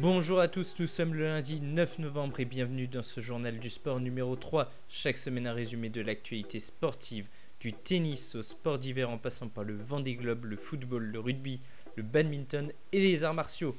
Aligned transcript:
Bonjour 0.00 0.40
à 0.40 0.48
tous, 0.48 0.74
nous 0.78 0.86
sommes 0.86 1.14
le 1.14 1.24
lundi 1.24 1.58
9 1.62 2.00
novembre 2.00 2.38
et 2.40 2.44
bienvenue 2.44 2.86
dans 2.86 3.02
ce 3.02 3.20
journal 3.20 3.58
du 3.58 3.70
sport 3.70 3.98
numéro 3.98 4.36
3. 4.36 4.70
Chaque 4.90 5.16
semaine 5.16 5.46
un 5.46 5.54
résumé 5.54 5.88
de 5.88 6.02
l'actualité 6.02 6.60
sportive, 6.60 7.28
du 7.60 7.72
tennis 7.72 8.34
au 8.34 8.42
sport 8.42 8.78
d'hiver 8.78 9.08
en 9.08 9.16
passant 9.16 9.48
par 9.48 9.64
le 9.64 9.74
Vendée 9.74 10.14
Globe, 10.14 10.44
le 10.44 10.56
football, 10.56 11.02
le 11.04 11.18
rugby, 11.18 11.60
le 11.94 12.02
badminton 12.02 12.70
et 12.92 13.00
les 13.00 13.24
arts 13.24 13.32
martiaux. 13.32 13.74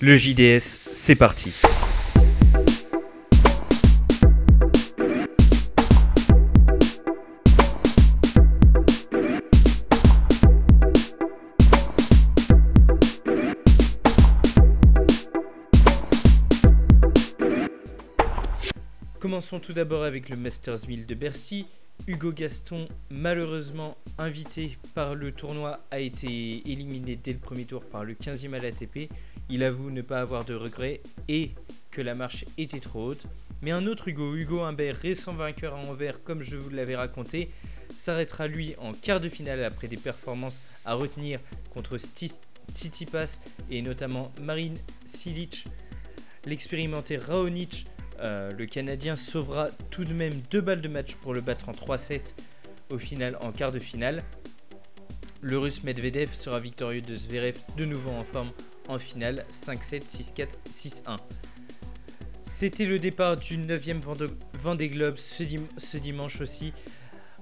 Le 0.00 0.16
JDS, 0.16 0.90
c'est 0.92 1.14
parti. 1.14 1.62
Commençons 19.40 19.60
tout 19.60 19.72
d'abord 19.72 20.04
avec 20.04 20.28
le 20.28 20.36
Masters 20.36 20.86
1000 20.86 21.06
de 21.06 21.14
Bercy. 21.14 21.64
Hugo 22.06 22.30
Gaston, 22.30 22.86
malheureusement 23.08 23.96
invité 24.18 24.76
par 24.94 25.14
le 25.14 25.32
tournoi, 25.32 25.80
a 25.90 25.98
été 25.98 26.60
éliminé 26.70 27.16
dès 27.16 27.32
le 27.32 27.38
premier 27.38 27.64
tour 27.64 27.82
par 27.86 28.04
le 28.04 28.12
15e 28.12 28.52
à 28.52 28.58
l'ATP. 28.58 29.10
Il 29.48 29.64
avoue 29.64 29.90
ne 29.90 30.02
pas 30.02 30.20
avoir 30.20 30.44
de 30.44 30.52
regrets 30.52 31.00
et 31.28 31.52
que 31.90 32.02
la 32.02 32.14
marche 32.14 32.44
était 32.58 32.80
trop 32.80 33.06
haute. 33.06 33.24
Mais 33.62 33.70
un 33.70 33.86
autre 33.86 34.08
Hugo, 34.08 34.34
Hugo 34.34 34.60
Humbert, 34.60 34.96
récent 34.96 35.32
vainqueur 35.32 35.74
à 35.74 35.78
Anvers, 35.78 36.22
comme 36.22 36.42
je 36.42 36.56
vous 36.56 36.68
l'avais 36.68 36.96
raconté, 36.96 37.50
s'arrêtera 37.94 38.46
lui 38.46 38.74
en 38.76 38.92
quart 38.92 39.20
de 39.20 39.30
finale 39.30 39.64
après 39.64 39.88
des 39.88 39.96
performances 39.96 40.60
à 40.84 40.92
retenir 40.92 41.40
contre 41.72 41.96
Tsitsipas 41.96 43.40
et 43.70 43.80
notamment 43.80 44.32
Marine 44.42 44.76
Silic. 45.06 45.64
L'expérimenté 46.44 47.16
Raonic 47.16 47.86
euh, 48.20 48.50
le 48.52 48.66
Canadien 48.66 49.16
sauvera 49.16 49.68
tout 49.90 50.04
de 50.04 50.12
même 50.12 50.34
deux 50.50 50.60
balles 50.60 50.80
de 50.80 50.88
match 50.88 51.14
pour 51.16 51.34
le 51.34 51.40
battre 51.40 51.68
en 51.68 51.72
3-7 51.72 52.34
au 52.90 52.98
final 52.98 53.36
en 53.40 53.52
quart 53.52 53.72
de 53.72 53.78
finale. 53.78 54.22
Le 55.40 55.58
russe 55.58 55.82
Medvedev 55.84 56.34
sera 56.34 56.60
victorieux 56.60 57.00
de 57.00 57.14
Zverev 57.14 57.56
de 57.76 57.84
nouveau 57.84 58.10
en 58.10 58.24
forme 58.24 58.50
en 58.88 58.98
finale 58.98 59.44
5-7, 59.50 60.04
6-4, 60.04 60.48
6-1. 60.70 61.16
C'était 62.42 62.84
le 62.84 62.98
départ 62.98 63.36
du 63.36 63.56
9e 63.56 64.00
Vendée 64.54 64.88
Globe 64.88 65.16
ce, 65.16 65.96
dimanche 65.96 66.40
aussi 66.40 66.72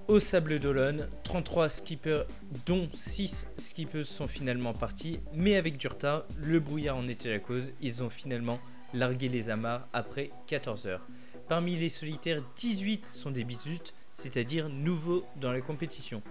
au 0.07 0.19
Sable 0.21 0.61
d'Olonne. 0.61 1.09
33 1.25 1.69
skippers, 1.69 2.25
dont 2.67 2.89
6 2.95 3.49
skippers 3.57 4.05
sont 4.05 4.29
finalement 4.29 4.75
partis, 4.75 5.19
mais 5.35 5.57
avec 5.57 5.77
du 5.77 5.89
retard, 5.89 6.25
le 6.41 6.61
brouillard 6.61 6.97
en 6.97 7.09
était 7.09 7.31
la 7.31 7.39
cause. 7.39 7.73
Ils 7.81 8.05
ont 8.05 8.11
finalement 8.11 8.61
larguer 8.95 9.29
les 9.29 9.51
amarres 9.51 9.87
après 9.93 10.31
14 10.47 10.87
heures. 10.87 11.07
Parmi 11.49 11.77
les 11.77 11.89
solitaires, 11.89 12.43
18 12.57 13.07
sont 13.07 13.31
des 13.31 13.45
bisutes, 13.45 13.95
c'est-à-dire 14.15 14.69
nouveaux 14.69 15.25
dans 15.37 15.53
la 15.53 15.61
compétition. 15.61 16.23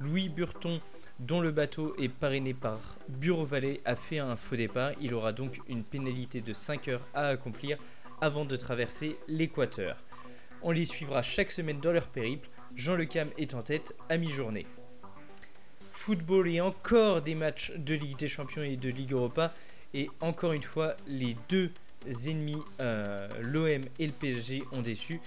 Louis 0.00 0.28
Burton, 0.28 0.80
dont 1.18 1.40
le 1.40 1.50
bateau 1.50 1.94
est 1.98 2.08
parrainé 2.08 2.54
par 2.54 2.78
Bureau 3.08 3.44
Vallée, 3.44 3.80
a 3.84 3.96
fait 3.96 4.18
un 4.18 4.36
faux 4.36 4.56
départ. 4.56 4.92
Il 5.00 5.14
aura 5.14 5.32
donc 5.32 5.60
une 5.68 5.84
pénalité 5.84 6.40
de 6.40 6.52
5 6.52 6.88
heures 6.88 7.06
à 7.14 7.28
accomplir 7.28 7.78
avant 8.20 8.44
de 8.44 8.56
traverser 8.56 9.18
l'équateur. 9.26 9.96
On 10.62 10.70
les 10.70 10.84
suivra 10.84 11.22
chaque 11.22 11.50
semaine 11.50 11.80
dans 11.80 11.92
leur 11.92 12.08
périple. 12.08 12.48
Jean 12.74 12.94
Le 12.94 13.04
Cam 13.04 13.30
est 13.38 13.54
en 13.54 13.62
tête 13.62 13.94
à 14.08 14.16
mi-journée. 14.16 14.66
Football 15.92 16.48
et 16.48 16.60
encore 16.60 17.22
des 17.22 17.34
matchs 17.34 17.72
de 17.76 17.94
Ligue 17.94 18.18
des 18.18 18.28
Champions 18.28 18.62
et 18.62 18.76
de 18.76 18.88
Ligue 18.88 19.12
Europa. 19.12 19.52
Et 19.94 20.10
encore 20.20 20.52
une 20.52 20.62
fois, 20.62 20.96
les 21.06 21.36
deux 21.48 21.70
ennemis, 22.26 22.62
euh, 22.80 23.28
l'OM 23.40 23.82
et 23.98 24.06
le 24.06 24.12
PSG, 24.12 24.62
ont 24.72 24.82
déçu. 24.82 25.20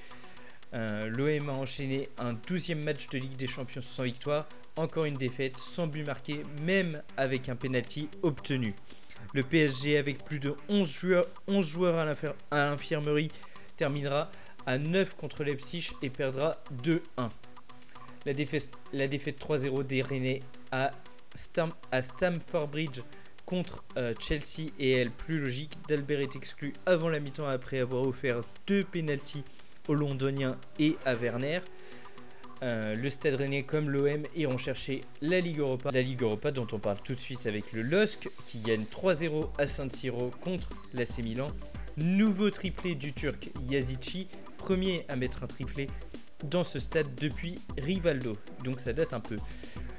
Euh, 0.74 1.08
L'OM 1.08 1.50
a 1.50 1.54
enchaîné 1.54 2.10
un 2.18 2.34
12e 2.34 2.76
match 2.76 3.08
de 3.10 3.18
Ligue 3.18 3.36
des 3.36 3.48
Champions 3.48 3.82
sans 3.82 4.04
victoire, 4.04 4.48
encore 4.78 5.06
une 5.06 5.18
défaite, 5.18 5.58
sans 5.60 5.88
but 5.88 6.06
marqué, 6.06 6.44
même 6.62 7.02
avec 7.18 7.50
un 7.50 7.56
penalty 7.56 8.10
obtenu. 8.24 8.74
Le 9.34 9.44
PSG, 9.44 9.98
avec 9.98 10.24
plus 10.24 10.40
de 10.40 10.56
11 10.70 10.90
joueurs, 10.90 11.26
11 11.48 11.66
joueurs 11.66 12.00
à 12.52 12.66
l'infirmerie, 12.70 13.30
terminera 13.76 14.32
à 14.66 14.78
9 14.78 15.16
contre 15.16 15.44
Leipzig 15.44 15.92
et 16.02 16.10
perdra 16.10 16.58
2-1. 16.84 17.00
La 18.26 18.34
défaite, 18.34 18.70
la 18.94 19.08
défaite 19.08 19.40
3-0 19.40 19.84
des 19.84 20.02
Rennais 20.02 20.42
à 20.72 20.92
Stamford 21.36 22.68
Bridge 22.68 23.02
contre 23.52 23.84
euh, 23.98 24.14
Chelsea 24.18 24.72
et 24.80 24.92
elle 24.94 25.12
plus 25.12 25.38
logique. 25.38 25.74
Dalbert 25.90 26.22
est 26.22 26.38
exclu 26.38 26.72
avant 26.86 27.10
la 27.10 27.20
mi-temps 27.20 27.48
après 27.48 27.82
avoir 27.82 28.08
offert 28.08 28.42
deux 28.66 28.84
pénalties 28.84 29.44
aux 29.90 29.94
Londoniens 29.94 30.58
et 30.80 30.96
à 31.06 31.16
Werner. 31.16 31.60
Euh, 32.64 32.96
le 32.96 33.10
Stade 33.10 33.34
Rennais 33.34 33.64
comme 33.64 33.90
l'OM 33.90 34.24
iront 34.38 34.58
chercher 34.58 35.02
la 35.22 35.42
Ligue 35.42 35.60
Europa. 35.60 35.92
La 35.92 36.02
Ligue 36.02 36.22
Europa 36.22 36.52
dont 36.52 36.68
on 36.72 36.80
parle 36.80 37.00
tout 37.04 37.14
de 37.14 37.20
suite 37.20 37.46
avec 37.46 37.74
le 37.74 37.82
LOSC 37.82 38.30
qui 38.48 38.60
gagne 38.60 38.84
3-0 38.84 39.50
à 39.58 39.68
San 39.68 39.92
Siro 39.92 40.32
contre 40.40 40.70
l'AC 40.94 41.18
Milan. 41.18 41.48
Nouveau 41.98 42.52
triplé 42.52 42.96
du 42.96 43.12
Turc 43.12 43.50
Yazici, 43.70 44.30
premier 44.58 45.04
à 45.10 45.18
mettre 45.18 45.44
un 45.44 45.48
triplé 45.48 45.88
dans 46.46 46.64
ce 46.64 46.80
stade 46.80 47.14
depuis 47.16 47.60
Rivaldo. 47.78 48.38
Donc 48.64 48.80
ça 48.80 48.94
date 48.94 49.14
un 49.14 49.20
peu. 49.20 49.36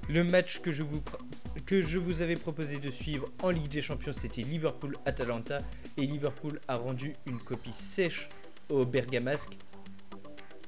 Le 0.09 0.25
match 0.25 0.61
que 0.61 0.73
je 0.73 1.99
vous 1.99 2.23
avais 2.23 2.37
proposé 2.37 2.79
de 2.79 2.91
suivre 2.91 3.29
en 3.43 3.51
Ligue 3.51 3.69
des 3.69 3.83
Champions, 3.83 4.13
c'était 4.13 4.43
Liverpool-Atalanta. 4.43 5.59
Et 5.97 6.07
Liverpool 6.07 6.61
a 6.69 6.77
rendu 6.77 7.15
une 7.27 7.39
copie 7.39 7.73
sèche 7.73 8.29
au 8.69 8.85
Bergamasque 8.85 9.57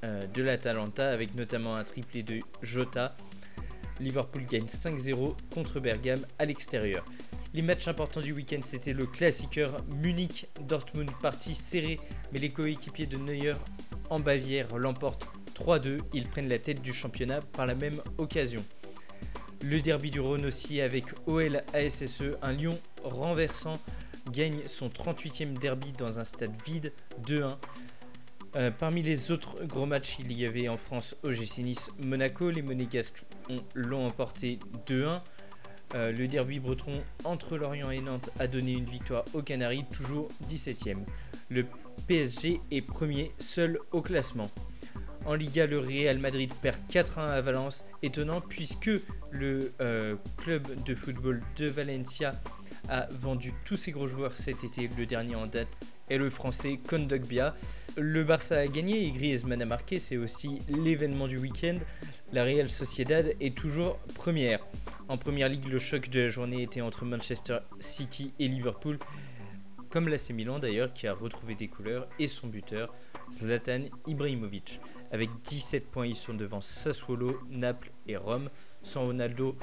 euh, 0.04 0.26
de 0.26 0.42
l'Atalanta, 0.42 1.10
avec 1.10 1.34
notamment 1.34 1.74
un 1.74 1.84
triplé 1.84 2.22
de 2.22 2.40
Jota. 2.62 3.16
Liverpool 4.00 4.44
gagne 4.46 4.66
5-0 4.66 5.34
contre 5.52 5.80
Bergame 5.80 6.26
à 6.38 6.44
l'extérieur. 6.44 7.04
Les 7.54 7.62
matchs 7.62 7.88
importants 7.88 8.20
du 8.20 8.32
week-end, 8.32 8.60
c'était 8.62 8.92
le 8.92 9.06
classiqueur 9.06 9.76
Munich-Dortmund, 10.02 11.10
partie 11.22 11.54
serrée, 11.54 12.00
mais 12.32 12.38
les 12.38 12.50
coéquipiers 12.50 13.06
de 13.06 13.16
Neuer 13.16 13.54
en 14.10 14.20
Bavière 14.20 14.76
l'emportent 14.76 15.28
3-2. 15.54 16.00
Ils 16.12 16.28
prennent 16.28 16.48
la 16.48 16.58
tête 16.58 16.82
du 16.82 16.92
championnat 16.92 17.40
par 17.40 17.66
la 17.66 17.74
même 17.74 18.00
occasion. 18.18 18.64
Le 19.66 19.80
derby 19.80 20.10
du 20.10 20.20
Rhône 20.20 20.44
aussi 20.44 20.82
avec 20.82 21.06
OL 21.26 21.62
ASSE, 21.72 22.22
un 22.42 22.52
Lyon 22.52 22.78
renversant 23.02 23.80
gagne 24.30 24.60
son 24.66 24.88
38e 24.88 25.54
derby 25.54 25.90
dans 25.92 26.20
un 26.20 26.24
stade 26.26 26.52
vide 26.66 26.92
2-1. 27.26 27.56
Euh, 28.56 28.70
parmi 28.70 29.02
les 29.02 29.30
autres 29.30 29.64
gros 29.64 29.86
matchs, 29.86 30.18
il 30.20 30.32
y 30.32 30.44
avait 30.44 30.68
en 30.68 30.76
France 30.76 31.16
OGC 31.22 31.60
Nice 31.60 31.90
Monaco. 31.98 32.50
Les 32.50 32.60
Monégasques 32.60 33.24
l'ont 33.74 34.06
emporté 34.06 34.58
2-1. 34.86 35.22
Euh, 35.94 36.12
le 36.12 36.28
derby 36.28 36.60
breton 36.60 37.02
entre 37.24 37.56
Lorient 37.56 37.90
et 37.90 38.02
Nantes 38.02 38.28
a 38.38 38.46
donné 38.46 38.72
une 38.72 38.84
victoire 38.84 39.24
aux 39.32 39.40
Canaries, 39.40 39.86
toujours 39.90 40.28
17e. 40.46 40.98
Le 41.48 41.64
PSG 42.06 42.60
est 42.70 42.82
premier 42.82 43.32
seul 43.38 43.78
au 43.92 44.02
classement. 44.02 44.50
En 45.26 45.34
Liga, 45.34 45.66
le 45.66 45.78
Real 45.78 46.18
Madrid 46.18 46.52
perd 46.60 46.78
4-1 46.90 47.20
à 47.20 47.40
Valence. 47.40 47.86
Étonnant 48.02 48.42
puisque 48.42 48.90
le 49.30 49.72
euh, 49.80 50.16
club 50.36 50.66
de 50.84 50.94
football 50.94 51.42
de 51.56 51.66
Valencia 51.66 52.32
a 52.90 53.06
vendu 53.10 53.52
tous 53.64 53.76
ses 53.76 53.90
gros 53.90 54.06
joueurs 54.06 54.32
cet 54.32 54.64
été. 54.64 54.90
Le 54.98 55.06
dernier 55.06 55.34
en 55.34 55.46
date 55.46 55.68
est 56.10 56.18
le 56.18 56.28
français 56.28 56.78
Kondogbia. 56.86 57.54
Le 57.96 58.22
Barça 58.22 58.58
a 58.58 58.66
gagné 58.66 59.06
et 59.06 59.10
Griezmann 59.12 59.62
a 59.62 59.64
marqué. 59.64 59.98
C'est 59.98 60.18
aussi 60.18 60.58
l'événement 60.68 61.26
du 61.26 61.38
week-end. 61.38 61.78
La 62.34 62.44
Real 62.44 62.68
Sociedad 62.68 63.32
est 63.40 63.56
toujours 63.56 63.98
première. 64.14 64.66
En 65.08 65.16
première 65.16 65.48
ligue, 65.48 65.68
le 65.68 65.78
choc 65.78 66.10
de 66.10 66.20
la 66.20 66.28
journée 66.28 66.62
était 66.62 66.82
entre 66.82 67.06
Manchester 67.06 67.58
City 67.80 68.34
et 68.38 68.48
Liverpool 68.48 68.98
comme 69.94 70.08
l'AC 70.08 70.30
Milan 70.30 70.58
d'ailleurs 70.58 70.92
qui 70.92 71.06
a 71.06 71.14
retrouvé 71.14 71.54
des 71.54 71.68
couleurs 71.68 72.08
et 72.18 72.26
son 72.26 72.48
buteur 72.48 72.92
Zlatan 73.32 73.82
Ibrahimovic. 74.08 74.80
Avec 75.14 75.30
17 75.44 75.92
points, 75.92 76.08
ils 76.08 76.16
sont 76.16 76.34
devant 76.34 76.60
Sassuolo, 76.60 77.40
Naples 77.48 77.92
et 78.08 78.16
Rome. 78.16 78.50
Sans 78.82 79.06
Ronaldo 79.06 79.56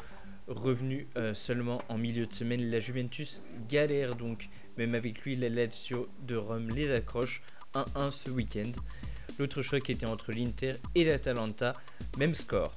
revenu 0.47 1.09
euh, 1.17 1.33
seulement 1.33 1.81
en 1.89 1.97
milieu 1.97 2.25
de 2.25 2.33
semaine, 2.33 2.71
la 2.71 2.79
Juventus 2.79 3.41
galère 3.67 4.15
donc. 4.15 4.47
Même 4.77 4.95
avec 4.95 5.23
lui, 5.23 5.35
la 5.35 5.49
Lazio 5.49 6.07
de 6.25 6.37
Rome 6.37 6.69
les 6.69 6.93
accroche 6.93 7.43
1-1 7.73 8.11
ce 8.11 8.29
week-end. 8.29 8.71
L'autre 9.39 9.61
choc 9.61 9.89
était 9.89 10.05
entre 10.05 10.31
l'Inter 10.31 10.75
et 10.95 11.03
l'Atalanta, 11.03 11.73
même 12.17 12.33
score. 12.33 12.73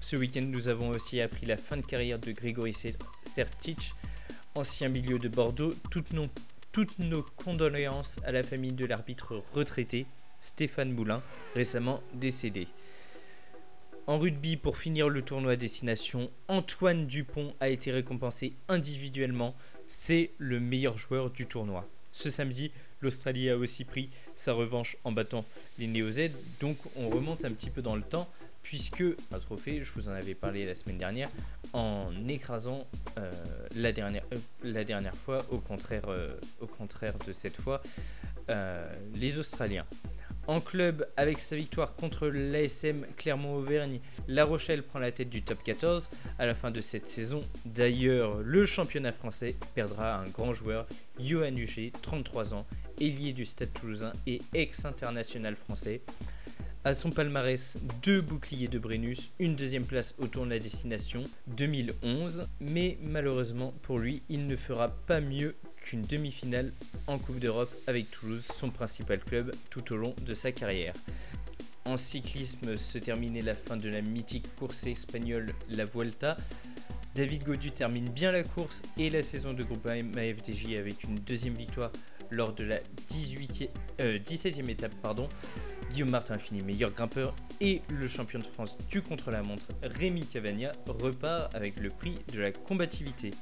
Ce 0.00 0.16
week-end, 0.16 0.46
nous 0.46 0.68
avons 0.68 0.88
aussi 0.88 1.20
appris 1.20 1.44
la 1.44 1.58
fin 1.58 1.76
de 1.76 1.84
carrière 1.84 2.18
de 2.18 2.32
Grigori 2.32 2.72
Sertic, 3.22 3.92
ancien 4.54 4.88
milieu 4.88 5.18
de 5.18 5.28
Bordeaux. 5.28 5.74
Toutes 5.90 6.98
nos 6.98 7.22
condoléances 7.36 8.18
à 8.24 8.32
la 8.32 8.42
famille 8.42 8.72
de 8.72 8.86
l'arbitre 8.86 9.36
retraité. 9.52 10.06
Stéphane 10.44 10.92
Moulin, 10.92 11.22
récemment 11.54 12.02
décédé. 12.12 12.68
En 14.06 14.18
rugby, 14.18 14.58
pour 14.58 14.76
finir 14.76 15.08
le 15.08 15.22
tournoi 15.22 15.56
destination, 15.56 16.30
Antoine 16.48 17.06
Dupont 17.06 17.54
a 17.60 17.70
été 17.70 17.90
récompensé 17.90 18.52
individuellement. 18.68 19.54
c'est 19.88 20.32
le 20.36 20.60
meilleur 20.60 20.98
joueur 20.98 21.30
du 21.30 21.46
tournoi. 21.46 21.88
Ce 22.12 22.28
samedi, 22.28 22.70
l'Australie 23.00 23.48
a 23.48 23.56
aussi 23.56 23.84
pris 23.84 24.10
sa 24.34 24.52
revanche 24.52 24.98
en 25.04 25.12
battant 25.12 25.46
les 25.78 25.86
Néo-Z, 25.86 26.30
donc 26.60 26.76
on 26.96 27.08
remonte 27.08 27.46
un 27.46 27.52
petit 27.52 27.70
peu 27.70 27.80
dans 27.80 27.96
le 27.96 28.02
temps, 28.02 28.28
puisque 28.62 29.02
un 29.32 29.38
trophée, 29.38 29.82
je 29.82 29.92
vous 29.92 30.10
en 30.10 30.12
avais 30.12 30.34
parlé 30.34 30.66
la 30.66 30.74
semaine 30.74 30.98
dernière, 30.98 31.30
en 31.72 32.12
écrasant 32.28 32.86
euh, 33.16 33.32
la, 33.74 33.92
dernière, 33.92 34.24
euh, 34.34 34.38
la 34.62 34.84
dernière 34.84 35.16
fois, 35.16 35.46
au 35.50 35.58
contraire, 35.58 36.04
euh, 36.08 36.34
au 36.60 36.66
contraire 36.66 37.14
de 37.26 37.32
cette 37.32 37.56
fois, 37.56 37.80
les 39.14 39.38
Australiens. 39.38 39.86
En 40.46 40.60
club, 40.60 41.06
avec 41.16 41.38
sa 41.38 41.56
victoire 41.56 41.94
contre 41.94 42.28
l'ASM 42.28 43.06
Clermont-Auvergne, 43.16 44.00
La 44.28 44.44
Rochelle 44.44 44.82
prend 44.82 44.98
la 44.98 45.10
tête 45.10 45.30
du 45.30 45.42
top 45.42 45.62
14 45.62 46.10
à 46.38 46.44
la 46.44 46.54
fin 46.54 46.70
de 46.70 46.82
cette 46.82 47.08
saison. 47.08 47.42
D'ailleurs, 47.64 48.40
le 48.42 48.66
championnat 48.66 49.12
français 49.12 49.56
perdra 49.74 50.16
un 50.16 50.28
grand 50.28 50.52
joueur, 50.52 50.86
Johan 51.18 51.56
Huget, 51.56 51.92
33 52.02 52.52
ans, 52.52 52.66
ailier 53.00 53.32
du 53.32 53.46
Stade 53.46 53.72
toulousain 53.72 54.12
et 54.26 54.42
ex-international 54.52 55.56
français. 55.56 56.02
À 56.86 56.92
son 56.92 57.08
palmarès, 57.08 57.78
deux 58.02 58.20
boucliers 58.20 58.68
de 58.68 58.78
Brennus, 58.78 59.30
une 59.38 59.56
deuxième 59.56 59.86
place 59.86 60.14
au 60.18 60.26
tournoi 60.26 60.58
destination 60.58 61.24
2011, 61.46 62.46
mais 62.60 62.98
malheureusement 63.00 63.72
pour 63.80 63.98
lui, 63.98 64.22
il 64.28 64.46
ne 64.46 64.56
fera 64.56 64.90
pas 64.90 65.22
mieux 65.22 65.56
qu'une 65.84 66.02
demi-finale 66.02 66.72
en 67.06 67.18
Coupe 67.18 67.38
d'Europe 67.38 67.70
avec 67.86 68.10
Toulouse, 68.10 68.42
son 68.54 68.70
principal 68.70 69.22
club 69.22 69.54
tout 69.68 69.92
au 69.92 69.96
long 69.96 70.14
de 70.24 70.32
sa 70.32 70.50
carrière. 70.50 70.94
En 71.84 71.98
cyclisme 71.98 72.78
se 72.78 72.96
terminait 72.96 73.42
la 73.42 73.54
fin 73.54 73.76
de 73.76 73.90
la 73.90 74.00
mythique 74.00 74.46
course 74.56 74.86
espagnole 74.86 75.52
La 75.68 75.84
Vuelta. 75.84 76.38
David 77.14 77.44
Godu 77.44 77.70
termine 77.70 78.08
bien 78.08 78.32
la 78.32 78.42
course 78.42 78.82
et 78.96 79.10
la 79.10 79.22
saison 79.22 79.52
de 79.52 79.62
groupe 79.62 79.86
AFDJ 79.86 80.76
avec 80.78 81.04
une 81.04 81.16
deuxième 81.16 81.54
victoire 81.54 81.92
lors 82.30 82.54
de 82.54 82.64
la 82.64 82.78
18e, 83.10 83.68
17e 84.00 84.64
euh, 84.64 84.68
étape. 84.68 84.94
Pardon. 85.02 85.28
Guillaume 85.90 86.10
Martin 86.10 86.38
finit 86.38 86.62
meilleur 86.62 86.90
grimpeur 86.92 87.36
et 87.60 87.82
le 87.90 88.08
champion 88.08 88.38
de 88.38 88.44
France 88.44 88.78
du 88.88 89.02
contre-la-montre 89.02 89.66
Rémi 89.82 90.24
Cavagna 90.24 90.72
repart 90.86 91.54
avec 91.54 91.78
le 91.78 91.90
prix 91.90 92.16
de 92.32 92.40
la 92.40 92.52
combativité. 92.52 93.32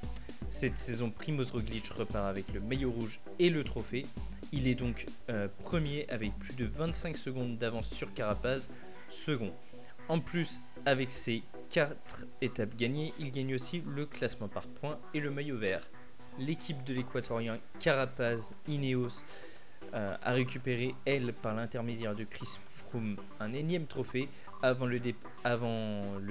Cette 0.53 0.77
saison, 0.77 1.11
Primoz 1.11 1.51
Roglic 1.51 1.87
repart 1.89 2.27
avec 2.27 2.53
le 2.53 2.61
maillot 2.61 2.91
rouge 2.91 3.21
et 3.39 3.49
le 3.49 3.65
trophée. 3.65 4.05
Il 4.53 4.69
est 4.69 4.75
donc 4.75 5.07
euh, 5.31 5.49
premier 5.63 6.07
avec 6.11 6.39
plus 6.39 6.53
de 6.53 6.67
25 6.67 7.17
secondes 7.17 7.57
d'avance 7.57 7.91
sur 7.91 8.13
Carapaz, 8.13 8.69
second. 9.09 9.51
En 10.11 10.21
plus, 10.21 10.61
avec 10.85 11.11
ses 11.11 11.43
4 11.71 12.27
étapes 12.43 12.77
gagnées, 12.77 13.15
il 13.19 13.33
gagne 13.33 13.55
aussi 13.55 13.83
le 13.97 14.05
classement 14.05 14.47
par 14.47 14.67
points 14.67 14.99
et 15.15 15.21
le 15.21 15.31
maillot 15.31 15.57
vert. 15.57 15.81
L'équipe 16.39 16.85
de 16.85 16.93
l'équatorien 16.93 17.59
Carapaz 17.81 18.55
Ineos 18.69 19.23
euh, 19.95 20.15
a 20.23 20.33
récupéré, 20.33 20.95
elle, 21.07 21.33
par 21.33 21.55
l'intermédiaire 21.55 22.15
de 22.15 22.25
Chris 22.25 22.59
Froome, 22.69 23.17
un 23.41 23.55
énième 23.55 23.87
trophée 23.87 24.29
avant 24.63 24.85
le, 24.85 25.01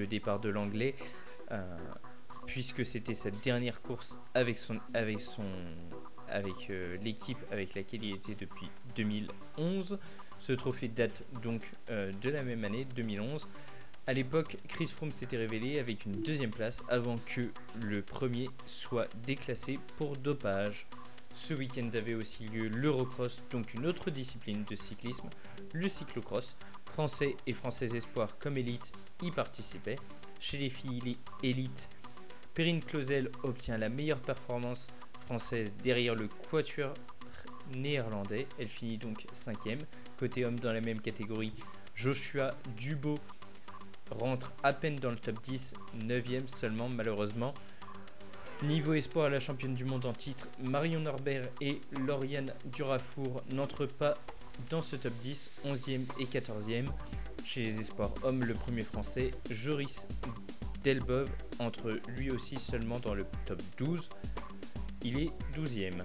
départ 0.07 0.39
de 0.39 0.49
l'anglais, 0.49 0.93
euh, 1.51 1.77
puisque 2.51 2.83
c'était 2.83 3.13
sa 3.13 3.31
dernière 3.31 3.81
course 3.81 4.17
avec, 4.33 4.57
son, 4.57 4.77
avec, 4.93 5.21
son, 5.21 5.45
avec 6.27 6.69
euh, 6.69 6.97
l'équipe 7.01 7.37
avec 7.49 7.75
laquelle 7.75 8.03
il 8.03 8.13
était 8.13 8.35
depuis 8.35 8.67
2011. 8.97 9.97
Ce 10.37 10.51
trophée 10.51 10.89
date 10.89 11.23
donc 11.41 11.61
de 11.87 12.29
la 12.29 12.43
même 12.43 12.65
année, 12.65 12.85
2011. 12.93 13.47
À 14.05 14.13
l'époque, 14.13 14.57
Chris 14.67 14.87
Froome 14.87 15.13
s'était 15.13 15.37
révélé 15.37 15.79
avec 15.79 16.05
une 16.05 16.11
deuxième 16.23 16.49
place 16.49 16.83
avant 16.89 17.15
que 17.19 17.51
le 17.81 18.01
premier 18.01 18.49
soit 18.65 19.07
déclassé 19.25 19.79
pour 19.95 20.17
dopage. 20.17 20.87
Ce 21.33 21.53
week-end 21.53 21.89
avait 21.93 22.15
aussi 22.15 22.45
lieu 22.47 22.67
l'Eurocross, 22.67 23.43
donc 23.49 23.73
une 23.75 23.85
autre 23.85 24.09
discipline 24.11 24.65
de 24.69 24.75
cyclisme, 24.75 25.29
le 25.73 25.87
cyclocross. 25.87 26.57
Français 26.85 27.37
et 27.47 27.53
Françaises 27.53 27.95
espoirs 27.95 28.37
comme 28.39 28.57
élite 28.57 28.91
y 29.21 29.31
participaient. 29.31 29.95
Chez 30.41 30.57
les 30.57 30.69
filles 30.69 31.17
élites, 31.43 31.87
Perrine 32.53 32.83
Clausel 32.83 33.29
obtient 33.43 33.77
la 33.77 33.89
meilleure 33.89 34.19
performance 34.19 34.87
française 35.25 35.73
derrière 35.81 36.15
le 36.15 36.27
quatuor 36.49 36.93
néerlandais. 37.75 38.47
Elle 38.59 38.67
finit 38.67 38.97
donc 38.97 39.25
cinquième. 39.31 39.79
Côté 40.17 40.45
homme 40.45 40.59
dans 40.59 40.73
la 40.73 40.81
même 40.81 40.99
catégorie, 40.99 41.53
Joshua 41.95 42.51
Dubo 42.75 43.15
rentre 44.11 44.53
à 44.63 44.73
peine 44.73 44.97
dans 44.97 45.09
le 45.09 45.15
top 45.15 45.41
10, 45.41 45.73
9 46.03 46.23
seulement 46.47 46.89
malheureusement. 46.89 47.53
Niveau 48.63 48.93
espoir 48.93 49.25
à 49.25 49.29
la 49.29 49.39
championne 49.39 49.73
du 49.73 49.85
monde 49.85 50.05
en 50.05 50.13
titre, 50.13 50.49
Marion 50.59 50.99
Norbert 50.99 51.47
et 51.61 51.81
Lauriane 52.05 52.53
Durafour 52.65 53.41
n'entrent 53.51 53.87
pas 53.87 54.13
dans 54.69 54.81
ce 54.81 54.97
top 54.97 55.13
10, 55.21 55.51
11e 55.65 56.05
et 56.19 56.25
14e. 56.25 56.85
Chez 57.43 57.63
les 57.63 57.79
espoirs 57.79 58.13
hommes, 58.23 58.43
le 58.43 58.53
premier 58.53 58.83
français, 58.83 59.31
Joris 59.49 60.07
Delbov, 60.83 61.29
entre 61.59 61.99
lui 62.17 62.31
aussi 62.31 62.57
seulement 62.57 62.99
dans 62.99 63.13
le 63.13 63.25
top 63.45 63.61
12. 63.77 64.09
Il 65.03 65.17
est 65.17 65.31
12e. 65.55 66.03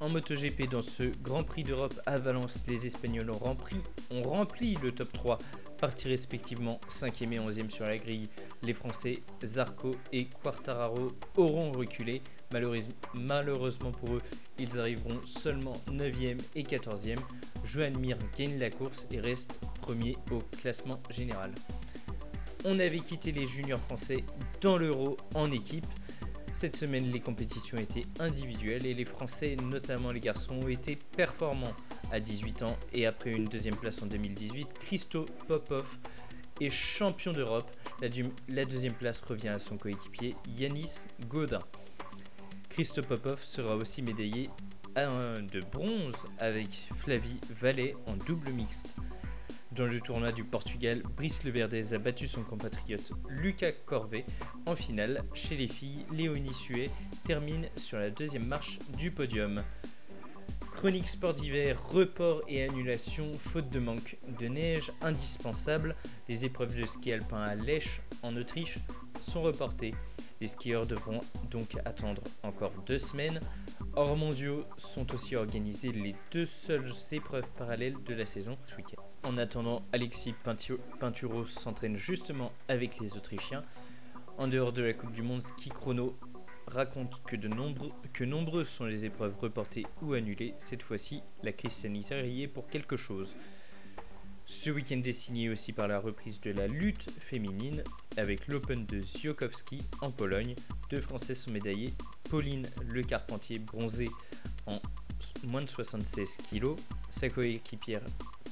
En 0.00 0.08
MotoGP, 0.08 0.68
dans 0.68 0.82
ce 0.82 1.04
Grand 1.22 1.44
Prix 1.44 1.62
d'Europe 1.62 2.00
à 2.06 2.18
Valence, 2.18 2.64
les 2.66 2.86
Espagnols 2.86 3.30
ont 3.30 3.38
rempli, 4.22 4.74
le 4.82 4.90
top 4.90 5.12
3 5.12 5.38
partis 5.78 6.08
respectivement 6.08 6.80
5e 6.88 7.32
et 7.32 7.38
11e 7.38 7.68
sur 7.68 7.84
la 7.84 7.98
grille. 7.98 8.28
Les 8.62 8.72
Français 8.72 9.20
Zarco 9.44 9.90
et 10.12 10.26
Quartararo 10.26 11.12
auront 11.36 11.72
reculé. 11.72 12.22
Malheureusement 13.14 13.90
pour 13.90 14.14
eux, 14.14 14.22
ils 14.58 14.78
arriveront 14.78 15.20
seulement 15.24 15.80
9e 15.88 16.38
et 16.54 16.62
14e. 16.62 17.18
Joan 17.64 17.98
Mir 17.98 18.16
gagne 18.38 18.58
la 18.58 18.70
course 18.70 19.06
et 19.10 19.18
reste 19.18 19.60
premier 19.80 20.16
au 20.30 20.38
classement 20.60 21.00
général. 21.10 21.52
On 22.64 22.78
avait 22.78 23.00
quitté 23.00 23.32
les 23.32 23.46
juniors 23.46 23.80
français 23.80 24.24
dans 24.60 24.78
l'Euro 24.78 25.16
en 25.34 25.50
équipe. 25.50 25.86
Cette 26.54 26.76
semaine, 26.76 27.10
les 27.10 27.18
compétitions 27.18 27.76
étaient 27.76 28.04
individuelles 28.20 28.86
et 28.86 28.94
les 28.94 29.04
Français, 29.04 29.56
notamment 29.56 30.12
les 30.12 30.20
garçons, 30.20 30.60
ont 30.62 30.68
été 30.68 30.96
performants 31.16 31.74
à 32.12 32.20
18 32.20 32.62
ans 32.62 32.76
et 32.92 33.06
après 33.06 33.32
une 33.32 33.46
deuxième 33.46 33.74
place 33.74 34.00
en 34.02 34.06
2018, 34.06 34.78
Christo 34.78 35.26
Popov 35.48 35.98
est 36.60 36.70
champion 36.70 37.32
d'Europe. 37.32 37.70
La, 38.48 38.64
deuxième 38.64 38.94
place 38.94 39.20
revient 39.22 39.48
à 39.48 39.58
son 39.58 39.76
coéquipier 39.76 40.36
Yanis 40.56 41.06
Godin. 41.28 41.62
Christo 42.68 43.02
Popov 43.02 43.42
sera 43.42 43.74
aussi 43.74 44.02
médaillé 44.02 44.50
de 44.94 45.60
bronze 45.72 46.14
avec 46.38 46.68
Flavie 46.94 47.40
Vallée 47.60 47.96
en 48.06 48.16
double 48.16 48.50
mixte. 48.50 48.94
Dans 49.74 49.86
le 49.86 50.00
tournoi 50.00 50.32
du 50.32 50.44
Portugal, 50.44 51.02
Brice 51.16 51.44
Leverdez 51.44 51.94
a 51.94 51.98
battu 51.98 52.28
son 52.28 52.42
compatriote 52.42 53.12
Lucas 53.30 53.72
Corvet 53.86 54.26
en 54.66 54.76
finale. 54.76 55.24
Chez 55.32 55.56
les 55.56 55.66
filles, 55.66 56.04
Léonie 56.12 56.52
Suet 56.52 56.90
termine 57.24 57.66
sur 57.76 57.98
la 57.98 58.10
deuxième 58.10 58.44
marche 58.44 58.78
du 58.98 59.10
podium. 59.10 59.62
Chronique 60.72 61.08
sport 61.08 61.32
d'hiver, 61.32 61.82
report 61.88 62.42
et 62.48 62.64
annulation, 62.64 63.32
faute 63.38 63.70
de 63.70 63.78
manque 63.78 64.18
de 64.38 64.46
neige 64.46 64.92
indispensable. 65.00 65.96
Les 66.28 66.44
épreuves 66.44 66.78
de 66.78 66.84
ski 66.84 67.12
alpin 67.12 67.40
à 67.40 67.54
Lèche 67.54 68.02
en 68.22 68.36
Autriche 68.36 68.78
sont 69.20 69.40
reportées. 69.40 69.94
Les 70.42 70.48
skieurs 70.48 70.86
devront 70.86 71.20
donc 71.50 71.78
attendre 71.86 72.22
encore 72.42 72.72
deux 72.84 72.98
semaines. 72.98 73.40
Hors 73.94 74.16
mondiaux 74.16 74.64
sont 74.78 75.12
aussi 75.12 75.36
organisées 75.36 75.92
les 75.92 76.14
deux 76.30 76.46
seules 76.46 76.90
épreuves 77.12 77.50
parallèles 77.58 78.02
de 78.06 78.14
la 78.14 78.24
saison 78.24 78.56
ce 78.64 78.76
week-end. 78.76 79.02
En 79.22 79.36
attendant, 79.36 79.82
Alexis 79.92 80.34
Pinturo 80.98 81.44
s'entraîne 81.44 81.98
justement 81.98 82.52
avec 82.68 82.98
les 83.00 83.18
Autrichiens. 83.18 83.64
En 84.38 84.48
dehors 84.48 84.72
de 84.72 84.82
la 84.82 84.94
Coupe 84.94 85.12
du 85.12 85.20
Monde, 85.20 85.42
ski 85.42 85.68
chrono 85.68 86.16
raconte 86.66 87.22
que, 87.24 87.36
que 88.14 88.24
nombreuses 88.24 88.68
sont 88.68 88.86
les 88.86 89.04
épreuves 89.04 89.38
reportées 89.38 89.84
ou 90.00 90.14
annulées. 90.14 90.54
Cette 90.56 90.82
fois-ci, 90.82 91.22
la 91.42 91.52
crise 91.52 91.72
sanitaire 91.72 92.24
y 92.24 92.44
est 92.44 92.48
pour 92.48 92.68
quelque 92.68 92.96
chose. 92.96 93.36
Ce 94.44 94.70
week-end 94.70 95.00
est 95.04 95.12
signé 95.12 95.48
aussi 95.48 95.72
par 95.72 95.88
la 95.88 95.98
reprise 95.98 96.40
de 96.40 96.50
la 96.50 96.66
lutte 96.66 97.10
féminine 97.20 97.82
avec 98.16 98.48
l'Open 98.48 98.84
de 98.86 99.00
Ziokowski 99.00 99.82
en 100.00 100.10
Pologne. 100.10 100.54
Deux 100.90 101.00
Français 101.00 101.34
sont 101.34 101.50
médaillés. 101.50 101.94
Pauline 102.28 102.66
Le 102.86 103.02
Carpentier, 103.02 103.58
bronzée 103.58 104.10
en 104.66 104.80
moins 105.44 105.62
de 105.62 105.68
76 105.68 106.38
kg. 106.50 106.74
Sa 107.10 107.28
coéquipière 107.28 108.02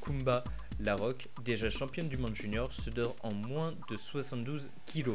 Kumba 0.01 0.45
Larocque, 0.79 1.29
déjà 1.45 1.69
championne 1.69 2.09
du 2.09 2.17
monde 2.17 2.35
junior, 2.35 2.73
se 2.73 2.91
dort 2.91 3.17
en 3.23 3.35
moins 3.35 3.75
de 3.91 3.97
72 3.97 4.69
kg. 4.87 5.11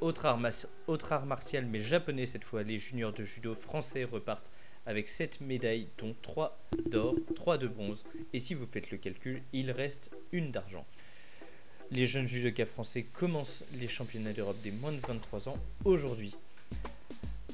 Autre 0.00 0.26
art, 0.26 1.26
martial 1.26 1.66
mais 1.66 1.80
japonais 1.80 2.26
cette 2.26 2.44
fois, 2.44 2.62
les 2.62 2.78
juniors 2.78 3.12
de 3.12 3.24
judo 3.24 3.54
français 3.54 4.04
repartent 4.04 4.50
avec 4.86 5.08
7 5.08 5.40
médailles 5.40 5.88
dont 5.98 6.14
3 6.22 6.58
d'or, 6.86 7.16
3 7.34 7.58
de 7.58 7.68
bronze 7.68 8.04
et 8.32 8.38
si 8.38 8.54
vous 8.54 8.66
faites 8.66 8.90
le 8.90 8.98
calcul, 8.98 9.42
il 9.52 9.70
reste 9.70 10.10
une 10.32 10.50
d'argent. 10.50 10.86
Les 11.90 12.06
jeunes 12.06 12.26
judokas 12.26 12.66
français 12.66 13.04
commencent 13.04 13.64
les 13.74 13.88
championnats 13.88 14.32
d'Europe 14.32 14.60
des 14.62 14.72
moins 14.72 14.92
de 14.92 15.00
23 15.06 15.48
ans 15.48 15.58
aujourd'hui. 15.84 16.34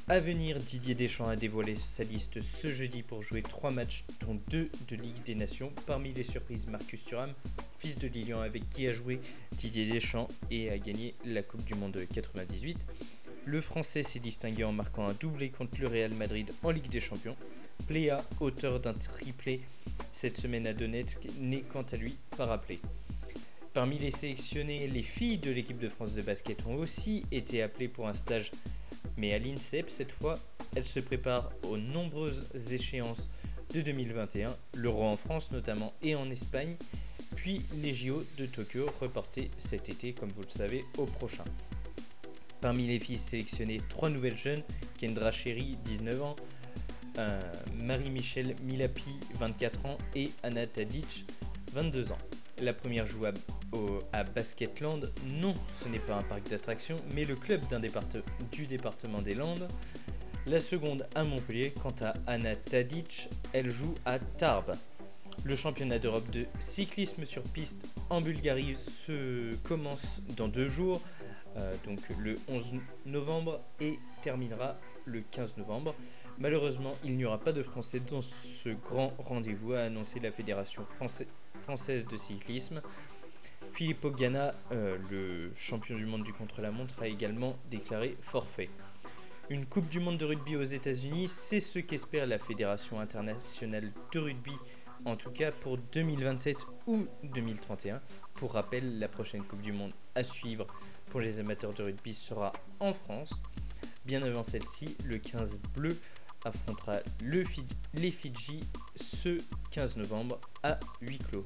À 0.09 0.21
venir, 0.21 0.59
Didier 0.59 0.95
Deschamps 0.95 1.29
a 1.29 1.37
dévoilé 1.37 1.77
sa 1.77 2.03
liste 2.03 2.41
ce 2.41 2.73
jeudi 2.73 3.03
pour 3.03 3.23
jouer 3.23 3.41
3 3.41 3.71
matchs, 3.71 4.05
dont 4.21 4.39
2 4.51 4.69
de 4.89 4.97
Ligue 4.97 5.23
des 5.23 5.37
Nations. 5.37 5.73
Parmi 5.87 6.13
les 6.13 6.25
surprises, 6.25 6.67
Marcus 6.67 7.05
Thuram, 7.05 7.33
fils 7.79 7.97
de 7.99 8.09
Lilian 8.09 8.41
avec 8.41 8.69
qui 8.69 8.89
a 8.89 8.93
joué 8.93 9.21
Didier 9.53 9.87
Deschamps 9.87 10.29
et 10.51 10.71
a 10.71 10.79
gagné 10.79 11.15
la 11.25 11.43
Coupe 11.43 11.65
du 11.65 11.75
Monde 11.75 11.99
98. 12.13 12.79
Le 13.45 13.61
Français 13.61 14.03
s'est 14.03 14.21
distingué 14.21 14.65
en 14.65 14.73
marquant 14.73 15.09
un 15.09 15.15
doublé 15.15 15.51
contre 15.51 15.81
le 15.81 15.89
Real 15.89 16.15
Madrid 16.15 16.53
en 16.63 16.71
Ligue 16.71 16.89
des 16.89 17.01
Champions. 17.01 17.37
Pléa, 17.87 18.23
auteur 18.41 18.81
d'un 18.81 18.95
triplé 18.95 19.63
cette 20.13 20.39
semaine 20.39 20.67
à 20.67 20.73
Donetsk, 20.73 21.27
n'est 21.41 21.63
quant 21.63 21.83
à 21.83 21.97
lui 21.97 22.17
pas 22.37 22.47
rappelé. 22.47 22.81
Parmi 23.75 23.99
les 23.99 24.11
sélectionnés, 24.11 24.87
les 24.87 25.03
filles 25.03 25.39
de 25.39 25.51
l'équipe 25.51 25.79
de 25.79 25.89
France 25.89 26.13
de 26.13 26.23
basket 26.23 26.65
ont 26.67 26.77
aussi 26.77 27.25
été 27.33 27.63
appelées 27.63 27.89
pour 27.89 28.07
un 28.09 28.15
stage 28.15 28.53
mais 29.17 29.33
à 29.33 29.39
l'INSEP, 29.39 29.91
cette 29.91 30.13
fois, 30.13 30.39
elle 30.75 30.85
se 30.85 31.01
prépare 31.01 31.51
aux 31.65 31.77
nombreuses 31.77 32.45
échéances 32.73 33.29
de 33.75 33.81
2021, 33.81 34.57
l'Euro 34.75 35.05
en 35.05 35.17
France 35.17 35.51
notamment 35.53 35.93
et 36.03 36.15
en 36.15 36.31
Espagne, 36.31 36.77
puis 37.37 37.63
les 37.77 37.95
JO 37.95 38.23
de 38.39 38.47
Tokyo 38.47 38.87
reportés 39.01 39.51
cet 39.57 39.89
été, 39.89 40.13
comme 40.13 40.31
vous 40.31 40.43
le 40.43 40.51
savez, 40.51 40.85
au 40.99 41.07
prochain. 41.07 41.45
Parmi 42.63 42.87
les 42.87 43.01
filles 43.01 43.17
sélectionnées, 43.17 43.81
trois 43.89 44.09
nouvelles 44.09 44.37
jeunes, 44.37 44.63
Kendra 44.97 45.33
Chéry, 45.33 45.77
19 45.85 46.23
ans, 46.23 46.37
euh, 47.19 47.41
Marie-Michel 47.83 48.55
Milapi, 48.63 49.19
24 49.41 49.87
ans, 49.87 49.99
et 50.15 50.31
Anna 50.45 50.65
Tadic, 50.69 51.27
22 51.73 52.13
ans. 52.13 52.19
La 52.61 52.73
première 52.73 53.05
joue 53.05 53.25
à, 53.27 54.23
Basketland. 54.23 55.13
Non, 55.27 55.55
ce 55.69 55.89
n'est 55.89 55.99
pas 55.99 56.15
un 56.15 56.23
parc 56.23 56.49
d'attractions, 56.49 56.97
mais 57.17 57.25
le 57.25 57.35
club 57.35 57.63
du 58.53 58.67
département 58.67 59.21
des 59.21 59.35
Landes. 59.35 59.67
La 60.47 60.61
seconde 60.61 61.09
à 61.17 61.25
Montpellier. 61.25 61.73
Quant 61.83 61.95
à 62.01 62.15
Anna 62.29 62.55
Tadic, 62.55 63.29
elle 63.53 63.71
joue 63.71 63.95
à 64.05 64.21
Tarbes. 64.21 64.77
Le 65.43 65.57
championnat 65.57 65.99
d'Europe 65.99 66.31
de 66.31 66.47
cyclisme 66.61 67.25
sur 67.25 67.43
piste 67.43 67.87
en 68.11 68.21
Bulgarie 68.21 68.77
se 68.77 69.57
commence 69.65 70.23
dans 70.37 70.47
deux 70.47 70.69
jours, 70.69 71.01
euh, 71.57 71.75
donc 71.85 72.01
le 72.19 72.37
11 72.49 72.75
novembre, 73.07 73.61
et 73.81 73.99
terminera 74.23 74.77
le 75.05 75.23
15 75.31 75.57
novembre. 75.57 75.95
Malheureusement, 76.39 76.97
il 77.05 77.17
n'y 77.17 77.25
aura 77.25 77.39
pas 77.39 77.53
de 77.53 77.63
Français 77.63 78.01
dans 78.01 78.23
ce 78.23 78.71
grand 78.71 79.13
rendez-vous, 79.19 79.75
a 79.75 79.81
annoncé 79.81 80.21
la 80.21 80.33
Fédération 80.33 80.85
française 80.87 82.07
de 82.07 82.17
cyclisme. 82.17 82.81
Filippo 83.73 84.11
Ganna, 84.11 84.55
euh, 84.71 84.99
le 85.11 85.53
champion 85.55 85.97
du 85.97 86.05
monde 86.05 86.25
du 86.25 86.33
contre-la-montre, 86.33 87.03
a 87.03 87.07
également 87.07 87.57
déclaré 87.71 88.17
forfait. 88.21 88.71
Une 89.51 89.67
Coupe 89.67 89.89
du 89.89 90.01
monde 90.01 90.19
de 90.19 90.25
rugby 90.25 90.57
aux 90.57 90.63
États-Unis, 90.63 91.29
c'est 91.29 91.61
ce 91.61 91.79
qu'espère 91.79 92.27
la 92.27 92.39
Fédération 92.39 93.01
internationale 93.01 93.93
de 94.13 94.19
rugby, 94.19 94.53
en 95.05 95.17
tout 95.17 95.31
cas 95.31 95.53
pour 95.53 95.79
2027 95.79 96.67
ou 96.87 97.07
2031. 97.25 98.01
Pour 98.35 98.53
rappel, 98.53 98.99
la 98.99 99.09
prochaine 99.09 99.45
Coupe 99.45 99.63
du 99.63 99.73
monde 99.73 99.93
à 100.15 100.25
suivre 100.25 100.67
pour 101.11 101.21
les 101.21 101.41
amateurs 101.41 101.75
de 101.75 101.83
rugby 101.83 102.15
sera 102.15 102.53
en 102.81 102.93
France. 102.93 103.43
Bien 104.05 104.23
avant 104.23 104.43
celle-ci, 104.43 104.97
le 105.05 105.19
15 105.19 105.61
bleu 105.75 105.97
affrontera 106.45 106.99
le 107.23 107.45
les 107.95 108.11
Fidji 108.11 108.65
ce 108.97 109.39
15 109.71 109.97
novembre 109.97 110.41
à 110.63 110.79
huis 111.01 111.19
clos. 111.19 111.45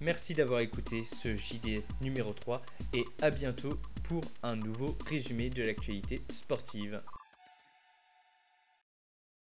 Merci 0.00 0.34
d'avoir 0.34 0.60
écouté 0.60 1.04
ce 1.04 1.34
JDS 1.34 1.88
numéro 2.00 2.32
3 2.32 2.62
et 2.94 3.04
à 3.20 3.30
bientôt 3.30 3.78
pour 4.04 4.22
un 4.42 4.56
nouveau 4.56 4.96
résumé 5.06 5.50
de 5.50 5.62
l'actualité 5.62 6.22
sportive. 6.32 7.02